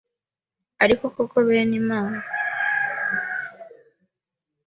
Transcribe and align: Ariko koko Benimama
Ariko 0.83 1.03
koko 1.15 1.37
Benimama 1.47 2.19